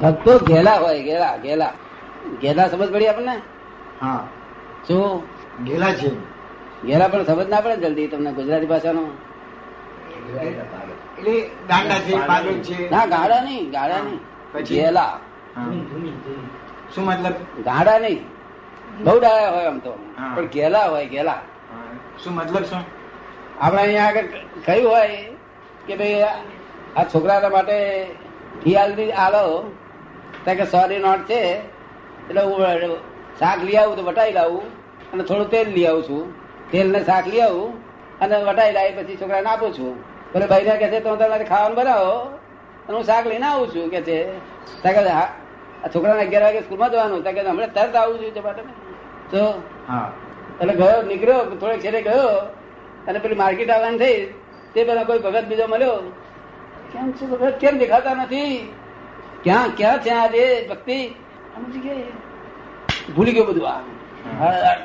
ભક્તો 0.00 0.32
ઘેલા 0.48 0.78
હોય 0.82 1.00
ઘેલા 1.08 1.36
ઘેલા 1.44 1.72
ઘેલા 2.42 2.68
સમજ 2.72 2.90
પડી 2.92 3.08
આપણને? 3.12 3.34
હા. 4.02 4.22
શું? 4.86 5.22
ઘેલા 5.66 5.92
છે. 6.00 6.10
ઘેલા 6.86 7.08
પણ 7.12 7.24
સમજ 7.28 7.48
ના 7.52 7.60
પડે 7.64 7.76
જલ્દી 7.84 8.08
તમને 8.12 8.30
ગુજરાતી 8.38 8.70
ભાષાનો? 8.72 9.02
ના 12.92 13.04
ગાડા 13.14 13.40
નહીં 13.46 13.64
ગાડા 13.74 14.00
નહીં. 14.06 14.20
ઘેલા 14.68 15.12
શું 16.92 17.04
મતલબ? 17.08 17.36
ગાડા 17.68 17.98
નહીં. 18.04 18.22
બહુ 19.04 19.14
ડાયા 19.20 19.52
હોય 19.56 19.68
આમ 19.72 19.78
તો. 19.86 19.92
પણ 20.34 20.46
ઘેલા 20.54 20.86
હોય 20.92 21.06
ઘેલા 21.14 21.40
શું 22.22 22.32
મતલબ 22.38 22.64
શું? 22.70 22.82
આપણે 23.60 23.80
અહીંયા 23.82 24.08
આગળ 24.08 24.28
કહ્યું 24.64 24.90
હોય 24.92 25.18
કે 25.86 25.94
ભાઈ 26.00 26.24
આ 26.96 27.04
છોકરાના 27.12 27.52
માટે 27.56 27.76
આલો. 29.26 29.44
તો 30.44 30.50
કે 30.58 30.64
સોરી 30.72 31.00
નોટ 31.06 31.22
છે 31.30 31.40
એટલે 32.28 32.42
હું 32.48 32.92
શાક 33.40 33.58
લઈ 33.66 33.78
આવું 33.80 33.96
તો 33.98 34.02
વટાઈ 34.08 34.32
લાવું 34.38 34.64
અને 35.12 35.22
થોડું 35.28 35.48
તેલ 35.54 35.68
લઈ 35.76 35.86
આવું 35.90 36.04
છું. 36.08 36.22
તેલ 36.72 36.86
ને 36.94 37.00
શાક 37.10 37.26
લઈ 37.32 37.42
આવું 37.46 37.68
અને 38.22 38.36
વટાઈ 38.48 38.72
લાવી 38.78 38.94
પછી 38.98 39.18
છોકરાને 39.20 39.50
આપું 39.52 39.70
છું. 39.76 39.92
એટલે 40.34 40.46
ભાઈને 40.52 40.74
કહે 40.80 40.88
છે 40.92 41.00
તો 41.04 41.10
તમારે 41.20 41.44
ખાવાનું 41.52 41.76
બનાવો. 41.78 42.14
અને 42.86 42.94
હું 42.96 43.04
શાક 43.10 43.24
લઈને 43.30 43.46
આવું 43.50 43.68
છું 43.74 43.86
કે 43.94 44.00
છે. 44.08 44.18
ત્યાં 44.82 45.04
કે 45.06 45.12
હા, 45.18 45.28
આ 45.84 45.88
છોકરાને 45.94 46.22
અગિયાર 46.26 46.44
વાગે 46.46 46.60
સ્કૂલમાં 46.66 46.90
જવાનું. 46.92 47.22
ત્યાં 47.24 47.36
કે 47.36 47.42
હમણાં 47.50 47.72
તરત 47.76 47.94
આવું 48.00 48.16
છું 48.18 48.34
છે 48.34 48.40
તમે 48.40 48.52
તો 49.32 49.42
હા. 49.88 50.08
એટલે 50.60 50.74
ગયો 50.80 50.98
નીકળ્યો 51.10 51.40
થોડેક 51.60 51.80
છેડે 51.84 52.00
ગયો 52.08 52.28
અને 53.08 53.18
પેલી 53.22 53.40
માર્કેટ 53.42 53.70
આવવાની 53.74 54.00
થઈ 54.02 54.18
તે 54.74 54.84
પેલા 54.88 55.04
કોઈ 55.08 55.22
ભગત 55.26 55.46
બીજો 55.50 55.66
મળ્યો. 55.72 55.96
કેમ 56.92 57.06
છે 57.16 57.24
ભગત? 57.32 57.54
કેમ 57.62 57.74
દેખાતા 57.82 58.14
નથી? 58.14 58.54
ક્યાં 59.44 59.76
ક્યાં 59.76 59.98
છે 59.98 60.10
આજે 60.10 60.68
ભક્તિ? 60.68 61.14
ભૂલી 63.16 63.32
ગયો 63.32 63.44
બધું 63.44 63.68
આ. 63.68 63.80
હા. 64.40 64.76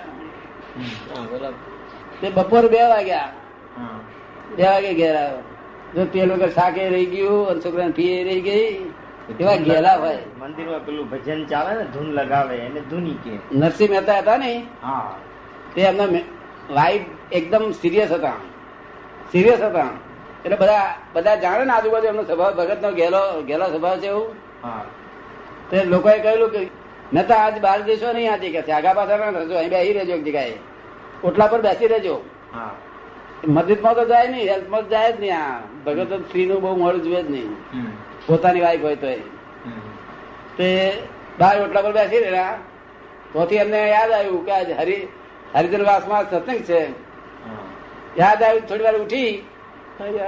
તે 2.22 2.30
બપોર 2.30 2.68
બે 2.68 2.84
વાગ્યા. 2.84 3.32
હા. 3.78 4.00
બે 4.56 4.64
વાગે 4.64 4.94
ઘેર 4.94 5.16
આવ્યો. 5.16 5.44
જો 5.96 6.06
તે 6.06 6.26
લોકો 6.26 6.48
શાકે 6.48 6.90
રહી 6.90 7.06
ગયું 7.06 7.50
અને 7.50 7.60
છોકરા 7.60 7.90
ફી 7.90 8.24
રહી 8.24 8.42
ગઈ 8.42 8.92
એવા 9.40 9.56
ઘેલા 9.56 9.98
હોય. 9.98 10.18
મંદિરમાં 10.40 10.86
પેલું 10.86 11.10
ભજન 11.10 11.46
ચાલે 11.46 11.78
ને 11.78 11.86
ધૂન 11.86 12.06
લગાવે 12.06 12.56
એને 12.56 12.82
ધૂની 12.82 13.14
કે. 13.14 13.40
નરસિંહ 13.52 13.92
મહેતા 13.92 14.18
હતા 14.20 14.38
ને? 14.38 14.66
હા. 14.84 15.16
તે 15.76 15.82
એમના 15.82 16.06
વાઈફ 16.74 17.02
એકદમ 17.32 17.72
સિરિયસ 17.72 18.12
હતા. 18.12 18.34
સિરિયસ 19.32 19.62
હતા. 19.62 19.90
એટલે 20.46 20.58
બધા 20.58 20.96
બધા 21.14 21.36
જાણે 21.36 21.66
ને 21.66 21.72
આજુબાજુ 21.72 22.08
એમનો 22.08 22.24
સ્વભાવ 22.24 22.56
ભગત 22.56 22.82
નો 22.82 22.92
ઘેલો 22.92 23.42
ઘેલો 23.48 23.66
સ્વભાવ 23.66 24.00
છે 24.00 24.08
એવું? 24.08 24.45
તે 25.70 25.78
લોકોએ 25.94 26.18
કહેલું 26.26 26.50
કે 26.54 26.62
નતા 27.14 27.40
આજ 27.46 27.56
બહાર 27.66 27.80
દેશો 27.90 28.10
નહીં 28.14 28.32
આજે 28.32 28.48
કે 28.56 28.62
છે 28.66 28.72
આગા 28.78 28.96
પાછા 29.00 29.18
ના 29.22 29.32
રહેજો 29.38 29.56
અહીં 29.62 29.72
બેસી 29.76 29.94
રહેજો 29.98 30.14
એક 30.18 30.24
જગ્યાએ. 30.28 30.58
ઓટલા 31.24 31.48
પર 31.48 31.62
બેસી 31.62 31.88
રહેજો. 31.88 32.22
હા. 32.54 32.72
મસ્જિદમાં 33.48 33.96
તો 33.96 34.06
જાય 34.12 34.28
નહીં 34.34 34.48
હેલ્થમાં 34.52 34.90
જાય 34.90 35.12
જ 35.12 35.20
નહીં 35.20 35.38
આ. 35.38 35.62
ભગત 35.86 36.12
સ્ત્રી 36.26 36.46
નું 36.46 36.62
બહુ 36.62 36.76
મોડું 36.76 37.04
જુએ 37.04 37.24
જ 37.24 37.30
નહીં. 37.30 37.52
પોતાની 38.28 38.62
વાઈફ 38.62 38.82
હોય 38.82 38.96
તો. 38.96 39.08
તે 40.58 40.68
બહાર 41.40 41.62
ઓટલા 41.64 41.82
પર 41.82 41.94
બેસી 42.00 42.24
રહ્યા 42.28 42.58
તોથી 43.34 43.60
એમને 43.64 43.80
યાદ 43.90 44.12
આવ્યું 44.12 44.46
કે 44.46 44.52
આજ 44.52 44.70
હરિ 44.80 44.98
હરિજન 45.56 45.84
વાસમાં 45.90 46.26
સત્સંગ 46.32 46.62
છે. 46.70 46.80
યાદ 48.18 48.44
આવ્યું 48.44 48.66
થોડી 48.70 48.88
વાર 48.88 48.98
ઉઠી 49.04 49.32
હવે 50.00 50.24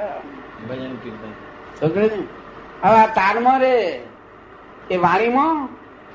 આ 2.83 3.07
તાનમાં 3.19 3.61
રે. 3.61 3.75
એ 4.91 4.97
વાણીમાં 4.97 5.55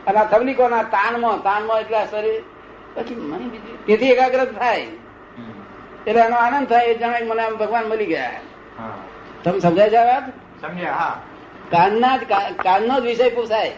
અને 0.06 0.18
આ 0.18 0.30
તબલીકોના 0.32 0.82
તાનમાં 0.94 1.42
તાનમાં 1.42 1.80
એટલે 1.82 2.00
શરીર. 2.10 2.42
પછી 2.94 3.14
મને 3.14 3.44
બીજું 3.52 3.76
તેથી 3.86 4.10
એકાગ્ર 4.14 4.44
થાય. 4.52 4.86
એટલે 6.06 6.22
એનો 6.22 6.36
આનંદ 6.36 6.66
થાય 6.68 6.86
એ 6.86 6.94
જણાય 6.98 7.24
મને 7.30 7.42
આમ 7.42 7.54
ભગવાન 7.56 7.84
મળી 7.90 8.06
ગયા. 8.06 8.40
તમે 9.44 9.60
સમજાય 9.60 9.90
છે 9.90 10.02
વાત? 10.10 10.26
સમજ્યા 10.62 10.94
હા. 10.94 11.14
કાનના 11.70 12.16
જ 12.16 12.22
કાનનો 12.64 12.94
જ 13.00 13.04
વિષય 13.10 13.30
પૂછાય 13.30 13.72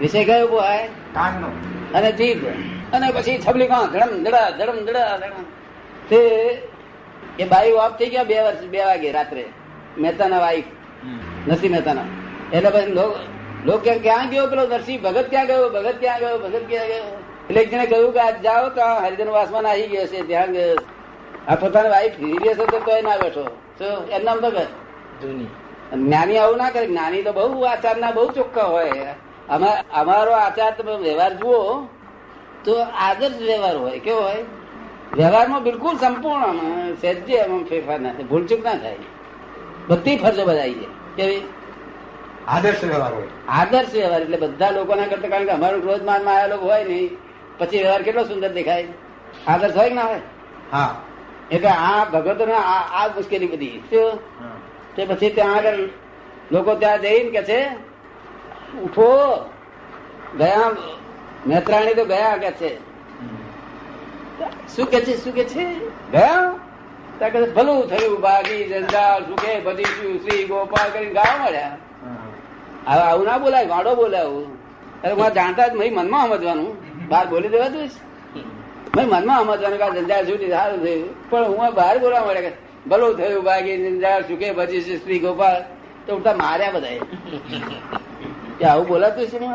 વિષય 0.00 0.24
કયો 0.24 0.46
પૂછાય 0.52 0.88
કાનનો. 1.14 1.50
અને 1.94 2.10
જીભ. 2.12 2.46
અને 2.94 3.06
પછી 3.16 3.38
છબલી 3.44 3.68
કાં 3.72 3.92
ધડમ 3.92 4.22
ધડા 4.24 4.50
ધડમ 4.58 4.78
ધડા 4.86 5.18
તે 6.08 6.18
એ 7.38 7.44
બાઈ 7.52 7.76
ઓફ 7.82 7.94
થઈ 7.98 8.10
ગયા 8.14 8.24
બે 8.30 8.36
વર્ષ 8.46 8.66
બે 8.72 8.80
વાગે 8.84 9.12
રાત્રે. 9.12 9.44
મહેતાના 9.98 10.38
વાઈફ 10.38 10.70
નથી 11.48 11.68
મહેતાના. 11.68 12.08
એટલે 12.52 12.70
પછી 12.74 12.92
લોક 12.92 13.12
લોક 13.64 13.80
કે 13.80 13.98
ક્યાં 13.98 14.30
ગયો 14.30 14.46
પેલો 14.46 14.66
નરસિંહ 14.66 15.02
ભગત 15.02 15.30
ક્યાં 15.30 15.46
ગયો 15.46 15.68
ભગત 15.68 15.94
ક્યાં 16.00 16.18
ગયો 16.18 16.38
ભગત 16.38 16.62
ક્યાં 16.68 16.86
ગયો 16.86 17.22
એટલે 17.50 17.62
એક 17.62 17.70
જણે 17.70 17.86
કહ્યું 17.86 18.12
કે 18.12 18.20
આજ 18.20 18.40
જાઓ 18.42 18.68
તો 18.68 18.82
હરિજન 18.82 19.28
વાસમાં 19.28 19.70
આવી 19.70 19.86
ગયો 19.86 20.06
છે 20.06 20.22
ધ્યાન 20.22 20.52
ગયો 20.52 20.76
આ 21.48 21.54
પોતાની 21.54 21.88
વાઈફ 21.88 22.12
સિરિયસ 22.12 22.58
છે 22.58 22.78
તો 22.78 23.00
ના 23.02 23.16
બેઠો. 23.16 23.44
તો 23.78 23.84
એમના 24.10 24.34
ભગત 24.34 24.66
જૂની. 25.22 25.44
જ્ઞાની 25.92 26.38
આવું 26.38 26.56
ના 26.56 26.70
કરે. 26.70 26.86
જ્ઞાની 26.86 27.22
તો 27.22 27.32
બહુ 27.32 27.62
આચારના 27.62 28.10
બહુ 28.10 28.30
ચોખ્ખા 28.30 28.62
હોય. 28.62 28.90
અમા- 29.48 29.92
અમારો 29.92 30.32
આચાર 30.32 30.74
તમે 30.78 30.96
વ્યવહાર 30.96 31.34
જુઓ 31.34 31.84
તો 32.64 32.80
આદર્શ 32.80 33.36
વ્યવહાર 33.36 33.76
હોય. 33.76 33.98
કેવો 33.98 34.20
હોય? 34.20 34.44
વ્યવહારમાં 35.14 35.62
બિલકુલ 35.62 35.96
સંપૂર્ણ 35.96 36.94
સહેજે 36.94 37.32
એમાં 37.32 37.64
ફેરફાર 37.64 38.00
ના 38.00 38.12
થાય. 38.12 38.22
ભૂલચૂક 38.22 38.64
ના 38.64 38.74
થાય. 38.74 38.96
બધી 39.88 40.16
ફરજો 40.16 40.44
બધાઈ 40.44 40.74
જાય. 40.74 40.84
કેવી? 41.16 41.42
આદર્શ 42.48 42.84
વ્યવહાર 42.84 43.14
હોય. 43.14 43.26
આદર્શ 43.48 43.92
વ્યવહાર 43.92 44.22
એટલે 44.22 44.36
બધા 44.36 44.70
લોકોના 44.70 45.06
કરતા 45.06 45.28
કારણ 45.28 45.44
કે 45.44 45.50
અમારું 45.50 45.82
ક્રોધ 45.82 46.02
માનમાં 46.02 46.48
લોકો 46.48 46.66
હોય 46.66 46.84
નહીં 46.84 47.16
પછી 47.58 47.78
વ્યવહાર 47.78 48.02
કેટલો 48.02 48.24
સુંદર 48.24 48.52
દેખાય? 48.52 48.86
આદર્શ 49.46 49.76
હોય 49.76 49.88
કે 49.88 49.94
ના 49.94 50.02
હોય? 50.02 50.20
હા. 50.72 51.02
એટલે 51.50 51.68
આ 51.68 52.04
ભગતો 52.04 52.52
આ 52.52 53.04
આ 53.04 53.06
મુશ્કેલી 53.06 53.46
બધી. 53.46 53.82
શું? 53.90 54.18
તે 54.96 55.04
પછી 55.04 55.30
ત્યાં 55.30 55.54
આગળ 55.54 55.74
લોકો 56.52 56.74
ત્યાં 56.74 57.00
જઈને 57.00 57.30
કે 57.30 57.42
છે 57.42 57.68
ઉઠો. 58.82 59.36
ગયા 60.38 60.70
મહેત્રાણી 61.46 61.94
તો 61.94 62.04
ગયા 62.04 62.36
કે 62.36 62.50
છે. 62.50 62.78
શું 64.76 64.86
કે 64.86 65.00
છે? 65.00 65.24
શું 65.24 65.34
કે 65.34 65.44
છે? 65.44 65.64
ગયા? 66.10 66.58
ત્યાં 67.18 67.30
કે 67.30 67.50
ભલું 67.50 67.88
થયું 67.88 68.20
બાકી 68.20 68.64
જંજાળ 68.64 69.22
સુખે 69.22 69.60
બધી 69.60 69.84
શ્રી 69.84 70.44
ગોપાલ 70.44 70.90
કરીને 70.90 71.12
ગાવા 71.12 71.44
મળ્યા. 71.44 71.76
હવે 72.88 73.02
આવું 73.02 73.24
ના 73.26 73.38
બોલાય 73.38 73.66
વાડો 73.66 73.94
બોલાય 73.94 74.22
આવું. 74.22 74.46
અરે 75.02 75.12
હું 75.12 75.34
જાણતા 75.34 75.68
જ 75.68 75.76
નહીં 75.76 75.94
મનમાં 75.94 76.26
સમજવાનું. 76.26 76.70
બહાર 77.08 77.26
બોલી 77.28 77.48
દેવા 77.48 77.68
જોઈશ. 77.68 77.96
મેં 78.96 79.06
મનમાં 79.06 79.38
સમજવાનું 79.40 79.78
કે 79.78 80.00
જંજાળ 80.00 80.24
છૂટી 80.28 80.50
સારું 80.50 80.84
થયું. 80.84 81.30
પણ 81.30 81.44
હું 81.44 81.74
બહાર 81.74 81.98
બોલવા 81.98 82.24
મળે 82.26 82.40
કે 82.40 82.52
ભલું 82.90 83.16
થયું 83.16 83.44
બાકી 83.44 83.76
જંજાળ 83.76 84.22
સુખે 84.22 84.52
ભજી 84.52 84.80
શ્રી 84.80 85.18
ગોપાલ. 85.18 85.62
તો 86.06 86.16
ઉલટા 86.16 86.34
માર્યા 86.34 86.70
બધા 86.70 86.98
કે 88.58 88.64
આવું 88.64 88.86
બોલાતું 88.88 89.26
છે 89.26 89.38
ને 89.38 89.48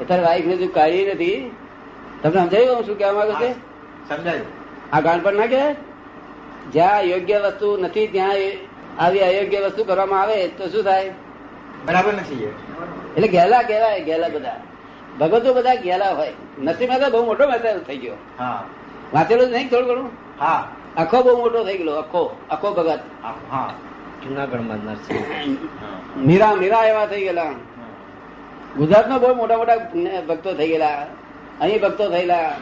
અત્યારે 0.00 0.22
વાઈફ 0.22 0.46
ને 0.46 0.56
જો 0.56 0.66
કાઢી 0.66 1.06
નથી. 1.14 1.50
તમને 2.22 2.40
સમજાયું 2.40 2.76
હું 2.76 2.84
શું 2.86 2.98
કહેવા 2.98 3.12
માંગુ 3.12 3.32
છે? 3.32 3.50
સમજાયું. 4.08 4.46
આ 4.92 5.00
ગાણપણ 5.00 5.34
ના 5.34 5.46
કે 5.46 5.62
જ્યાં 6.72 7.02
યોગ્ય 7.02 7.38
વસ્તુ 7.38 7.76
નથી 7.76 8.06
ત્યાં 8.06 8.36
આવી 8.98 9.20
અયોગ્ય 9.20 9.60
વસ્તુ 9.60 9.84
કરવામાં 9.84 10.20
આવે 10.22 10.48
તો 10.48 10.68
શું 10.68 10.84
થાય? 10.84 11.14
બરાબર 11.84 12.14
નથી 12.14 12.44
એટલે 13.16 13.28
ગેલા 13.28 13.62
ગેલા 13.62 13.98
ગેલા 13.98 14.28
બધા. 14.28 14.60
ભગવતો 15.20 15.54
બધા 15.54 15.74
ગેલા 15.74 16.10
હોય. 16.10 16.32
નથી 16.62 16.86
મેં 16.86 17.10
બહુ 17.12 17.24
મોટો 17.26 17.48
મેસેજ 17.48 17.82
થઈ 17.82 17.96
ગયો. 17.96 18.14
હા. 18.38 18.64
વાંચેલો 19.12 19.46
નહીં 19.46 19.68
થોડું 19.70 19.88
ઘણું? 19.88 20.10
હા. 20.40 20.68
આખો 20.96 21.22
બહુ 21.22 21.38
મોટો 21.38 21.64
થઈ 21.64 21.78
ગયો 21.78 21.94
આખો 21.94 22.36
આખો 22.50 22.74
ભગત. 22.74 23.00
હા 23.50 23.74
જુનાગઢમાં 24.22 24.78
મીરા 26.16 26.54
મીરા 26.54 26.84
એવા 26.84 27.06
થઈ 27.06 27.20
ગયેલા. 27.20 27.52
ગુજરાતમાં 28.76 29.20
બહુ 29.20 29.34
મોટા 29.34 29.56
મોટા 29.56 29.76
ભક્તો 30.28 30.54
થઈ 30.54 30.68
ગયેલા. 30.68 31.06
અહીં 31.60 31.80
ભક્તો 31.80 32.08
થયેલા. 32.08 32.54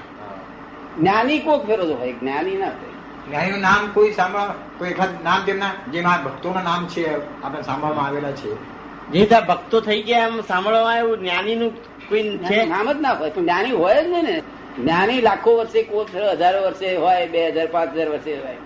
જ્ઞાની 0.99 1.39
કોક 1.39 1.67
ફેરો 1.67 1.85
તો 1.85 1.95
હોય 1.95 2.13
જ્ઞાની 2.13 2.57
ના 2.57 2.67
હોય. 2.67 3.29
જ્ઞાનીનું 3.29 3.61
નામ 3.61 3.91
કોઈ 3.95 4.13
સાંભળવા 4.13 4.55
કોઈ 4.79 4.91
એકાદ 4.91 5.09
નામ 5.25 5.43
તેમના 5.45 5.71
જે 5.93 6.03
ભક્તો 6.03 6.31
ભક્તોના 6.31 6.63
નામ 6.63 6.87
છે 6.87 7.17
આપણે 7.43 7.63
સાંભળવામાં 7.63 8.07
આવેલા 8.07 8.31
છે. 8.31 8.80
જે 9.13 9.21
રીતે 9.21 9.41
ભક્તો 9.49 9.81
થઈ 9.81 10.03
ગયા 10.03 10.27
એમ 10.27 10.41
સાંભળવામાં 10.41 10.93
આવ્યું. 10.93 11.19
જ્ઞાનીનું 11.19 11.71
કોઈ 12.09 12.23
છે? 12.39 12.65
નામ 12.67 12.93
જ 12.93 13.01
ના 13.01 13.13
હોય 13.13 13.31
તો 13.31 13.41
જ્ઞાની 13.41 13.71
હોય 13.71 14.05
જ 14.05 14.07
નહીં 14.07 14.25
ને. 14.25 14.43
જ્ઞાની 14.79 15.21
લાખો 15.21 15.57
વર્ષે 15.57 15.83
ફેરો 15.83 16.31
હજારો 16.31 16.63
વર્ષે 16.63 16.97
હોય 16.97 17.27
બે 17.27 17.49
હજાર 17.49 17.67
પાંચ 17.67 17.95
હજાર 17.95 18.09
વર્ષે 18.09 18.37
હોય. 18.37 18.57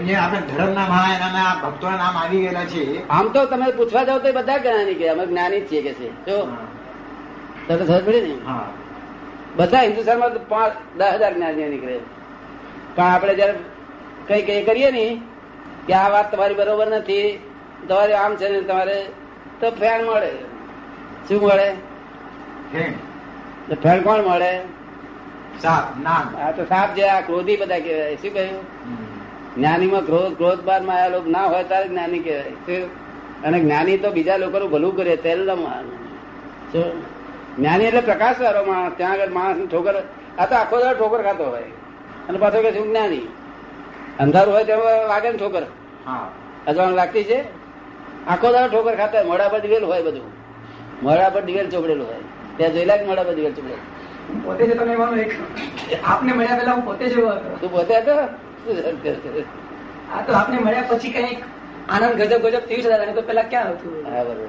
જે 0.00 0.14
આપણે 0.14 0.40
ધર્મના 0.40 0.86
મહા 0.86 1.14
એના 1.14 1.68
ભક્તોના 1.68 1.96
નામ 1.96 2.16
આવી 2.18 2.40
ગયેલા 2.40 2.64
છે 2.64 3.08
આમ 3.08 3.28
તો 3.28 3.44
તમે 3.46 3.70
પૂછવા 3.70 4.04
જાવ 4.04 4.18
તો 4.18 4.32
બધા 4.32 4.56
જ્ઞાની 4.58 4.94
કે 4.94 5.08
અમે 5.08 5.26
જ્ઞાની 5.26 5.60
જ 5.60 5.70
છીએ 5.72 5.82
કે 5.82 5.92
છે. 5.94 6.08
જો 6.26 6.48
તમને 7.68 7.84
ખબર 7.84 8.02
પડી 8.02 8.20
ને? 8.20 8.34
હા. 8.46 8.66
બધા 9.56 9.80
હિન્દુસ્તાનમાં 9.80 10.48
પાંચ 10.48 10.72
દસ 10.96 11.12
હજાર 11.14 11.34
જ્ઞાનીઓ 11.34 11.68
નીકળે. 11.68 11.98
પણ 12.94 13.04
આપણે 13.04 13.34
જયારે 13.34 13.54
કઈ 14.28 14.42
કઈ 14.42 14.64
કરીએ 14.64 14.90
ને 14.90 15.20
કે 15.86 15.94
આ 15.94 16.08
વાત 16.08 16.34
તમારી 16.34 16.54
બરોબર 16.54 16.86
નથી 16.86 17.38
તમારે 17.88 18.14
આમ 18.14 18.36
છે 18.36 18.48
ને 18.48 18.60
તમારે 18.60 19.06
તો 19.60 19.70
ફેન 19.70 20.04
મળે. 20.04 20.32
શું 21.28 21.42
મળે? 21.42 21.74
ફેન 23.74 24.02
કોણ 24.02 24.22
મળે? 24.22 24.60
સાપ 25.62 26.02
ના 26.02 26.46
આ 26.46 26.50
તો 26.50 26.64
સાપ 26.64 26.94
જે 26.94 27.02
આ 27.02 27.20
ક્રોધી 27.20 27.56
બધા 27.56 27.78
કહેવાય. 27.78 28.16
શું 28.16 28.34
કહ્યું. 28.34 28.62
જ્ઞાનીમાં 29.56 30.00
ક્રોધ 30.00 30.36
ક્રોધ 30.36 30.60
બાર 30.60 30.88
આ 30.88 31.08
લોકો 31.08 31.30
ના 31.30 31.46
હોય 31.46 31.64
ત્યારે 31.64 31.88
જ્ઞાની 31.88 32.18
કહેવાય. 32.18 32.80
અને 33.44 33.60
જ્ઞાની 33.60 33.98
તો 33.98 34.10
બીજા 34.10 34.36
લોકોનું 34.36 34.70
ભલું 34.70 34.96
કરે 34.96 35.16
તેલ 35.16 35.54
માણસ? 35.54 36.76
જ્ઞાની 37.58 37.84
એટલે 37.84 38.00
પ્રકાશ 38.00 38.40
વાળો 38.40 38.64
માણસ 38.64 38.92
ત્યાં 38.96 39.12
આગળ 39.12 39.28
માણસ 39.28 39.68
ઠોકર 39.68 40.02
આ 40.38 40.46
તો 40.46 40.54
આખો 40.54 40.80
દાડો 40.80 40.98
ઠોકર 40.98 41.22
ખાતો 41.22 41.44
હોય. 41.44 41.62
અને 42.28 42.38
પાછો 42.38 42.62
કે 42.62 42.72
શું 42.72 42.88
જ્ઞાની? 42.88 43.20
અંધારું 44.20 44.54
હોય 44.54 44.64
તેમાં 44.64 45.08
વાગે 45.08 45.30
ને 45.32 45.38
ઠોકર. 45.38 45.62
હા. 46.06 46.30
અજવાણ 46.66 46.90
લાગતી 46.90 47.24
છે? 47.24 47.63
આખો 48.32 48.46
દાડો 48.54 48.68
ઠોકર 48.72 48.96
ખાતા 49.00 49.20
હોય 49.20 49.30
મોડા 49.30 49.52
પર 49.52 49.60
દિવેલ 49.64 49.84
હોય 49.90 50.02
બધું. 50.02 50.28
મોડા 51.02 51.30
પર 51.30 51.42
દિવેલ 51.48 51.66
ચોપડેલું 51.72 52.06
હોય. 52.06 52.22
ત્યાં 52.56 52.72
જોયેલા 52.74 52.98
કે 52.98 53.04
મોડા 53.10 53.26
પર 53.28 53.34
દિવેલ 53.38 53.54
ચોપડેલું. 53.56 53.82
પોતે 54.44 54.62
જ 54.68 54.70
તમે 54.78 54.94
આપને 56.04 56.32
મળ્યા 56.32 56.58
પહેલા 56.58 56.74
હું 56.76 56.84
પોતે 56.84 57.04
જ 57.08 57.14
તું 57.60 57.70
પોતે 57.70 57.94
હતો? 58.00 58.14
આ 60.14 60.22
તો 60.26 60.32
આપને 60.34 60.56
મળ્યા 60.58 60.88
પછી 60.90 61.12
કંઈક 61.16 61.40
આનંદ 61.88 62.14
ગજબ 62.20 62.42
ગજબ 62.44 62.64
થયું 62.68 62.82
છે 62.82 62.88
દાદા 62.88 63.14
તો 63.14 63.22
પેલા 63.22 63.48
ક્યાં 63.52 63.74
હતું? 63.74 63.94
હા 64.12 64.24
બરોબર. 64.24 64.48